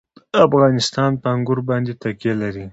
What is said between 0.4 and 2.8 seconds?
افغانستان په انګور باندې تکیه لري.